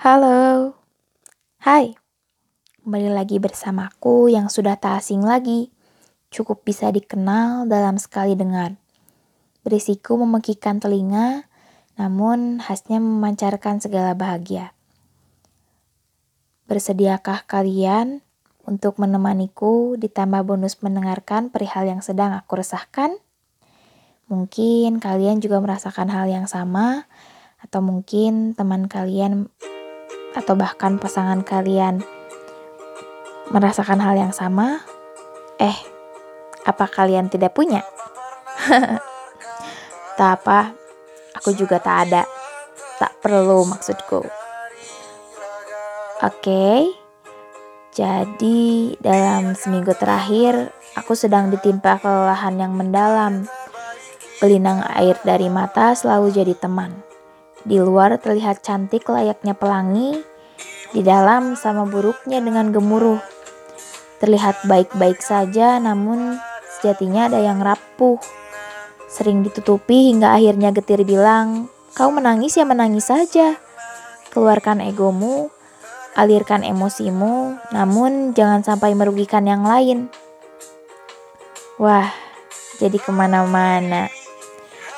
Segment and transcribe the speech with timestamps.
[0.00, 0.80] Halo,
[1.60, 1.92] hai,
[2.80, 5.68] kembali lagi bersamaku yang sudah tak asing lagi,
[6.32, 8.80] cukup bisa dikenal dalam sekali dengar.
[9.60, 11.44] Berisiku memekikan telinga,
[12.00, 14.72] namun khasnya memancarkan segala bahagia.
[16.64, 18.24] Bersediakah kalian
[18.64, 23.20] untuk menemaniku ditambah bonus mendengarkan perihal yang sedang aku resahkan?
[24.32, 27.04] Mungkin kalian juga merasakan hal yang sama,
[27.60, 29.52] atau mungkin teman kalian
[30.34, 32.02] atau bahkan pasangan kalian
[33.50, 34.82] merasakan hal yang sama,
[35.58, 35.74] eh,
[36.62, 37.82] apa kalian tidak punya?
[40.18, 40.74] tak apa,
[41.34, 42.22] aku juga tak ada.
[43.00, 44.22] Tak perlu maksudku.
[46.20, 46.84] Oke,
[47.96, 48.60] jadi
[49.00, 53.48] dalam seminggu terakhir aku sedang ditimpa kelelahan yang mendalam.
[54.38, 57.09] Gelinang air dari mata selalu jadi teman.
[57.60, 60.16] Di luar terlihat cantik layaknya pelangi,
[60.90, 63.20] di dalam sama buruknya dengan gemuruh.
[64.20, 66.36] Terlihat baik-baik saja, namun
[66.78, 68.20] sejatinya ada yang rapuh.
[69.10, 73.56] Sering ditutupi hingga akhirnya getir bilang, kau menangis ya menangis saja.
[74.30, 75.50] Keluarkan egomu,
[76.14, 80.12] alirkan emosimu, namun jangan sampai merugikan yang lain.
[81.80, 82.12] Wah,
[82.76, 84.12] jadi ke mana-mana.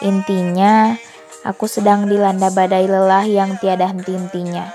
[0.00, 0.96] Intinya,
[1.40, 4.68] Aku sedang dilanda badai lelah yang tiada henti-hentinya.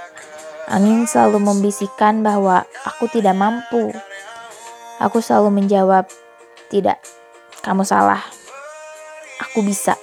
[0.65, 3.93] Angin selalu membisikkan bahwa aku tidak mampu.
[4.97, 6.09] Aku selalu menjawab,
[6.73, 6.97] "Tidak,
[7.61, 8.25] kamu salah.
[9.45, 9.93] Aku bisa.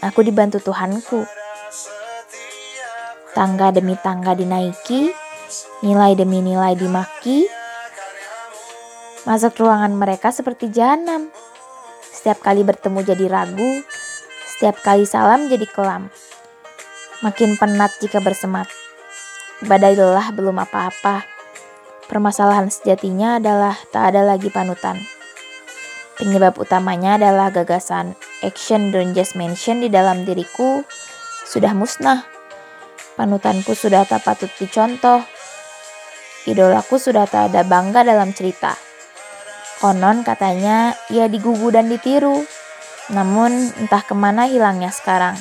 [0.00, 1.28] Aku dibantu Tuhanku."
[3.36, 5.12] Tangga demi tangga dinaiki,
[5.84, 7.44] nilai demi nilai dimaki.
[9.28, 11.28] Masuk ruangan mereka seperti jahanam.
[12.08, 13.84] Setiap kali bertemu jadi ragu,
[14.54, 16.14] setiap kali salam jadi kelam.
[17.26, 18.70] Makin penat jika bersemat.
[19.66, 21.26] Badai lelah belum apa-apa.
[22.06, 25.02] Permasalahan sejatinya adalah tak ada lagi panutan.
[26.14, 28.14] Penyebab utamanya adalah gagasan
[28.46, 30.86] action don't just mention di dalam diriku
[31.50, 32.22] sudah musnah.
[33.18, 35.26] Panutanku sudah tak patut dicontoh.
[36.46, 38.78] Idolaku sudah tak ada bangga dalam cerita.
[39.82, 42.46] Konon katanya ia digugu dan ditiru.
[43.12, 45.36] Namun entah ke mana hilangnya sekarang.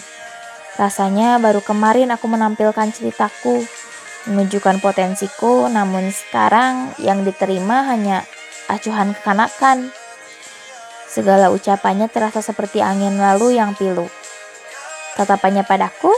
[0.75, 3.61] Rasanya baru kemarin aku menampilkan ceritaku,
[4.27, 8.25] menunjukkan potensiku, namun sekarang yang diterima hanya
[8.67, 9.93] acuhan kekanakan.
[11.07, 14.09] Segala ucapannya terasa seperti angin lalu yang pilu.
[15.13, 16.09] Tatapannya padaku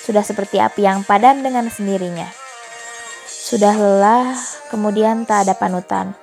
[0.00, 2.24] sudah seperti api yang padam dengan sendirinya.
[3.28, 4.32] Sudah lelah,
[4.72, 6.16] kemudian tak ada panutan.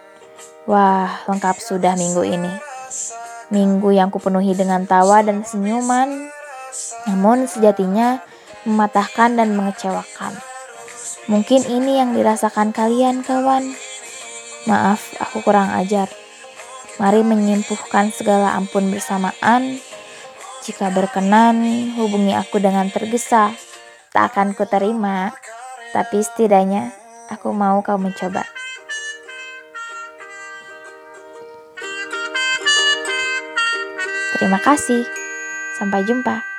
[0.65, 2.53] Wah, lengkap sudah minggu ini.
[3.47, 6.27] Minggu yang kupenuhi dengan tawa dan senyuman,
[7.07, 8.19] namun sejatinya
[8.67, 10.35] mematahkan dan mengecewakan.
[11.31, 13.71] Mungkin ini yang dirasakan kalian, kawan.
[14.67, 16.11] Maaf, aku kurang ajar.
[16.99, 19.79] Mari menyempuhkan segala ampun bersamaan.
[20.67, 21.63] Jika berkenan,
[21.95, 23.55] hubungi aku dengan tergesa.
[24.11, 25.31] Tak akan kuterima,
[25.95, 26.91] tapi setidaknya
[27.31, 28.56] aku mau kau mencoba.
[34.37, 35.01] Terima kasih.
[35.73, 36.56] Sampai jumpa.